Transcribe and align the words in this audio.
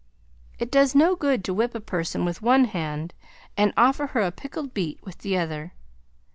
It 0.57 0.71
does 0.71 0.95
no 0.95 1.15
good 1.15 1.43
to 1.43 1.53
whip 1.53 1.75
a 1.75 1.79
person 1.79 2.25
with 2.25 2.41
one 2.41 2.65
hand 2.65 3.13
and 3.55 3.71
offer 3.77 4.07
her 4.07 4.21
a 4.21 4.31
pickled 4.31 4.73
beet 4.73 4.99
with 5.05 5.19
the 5.19 5.37
other. 5.37 5.73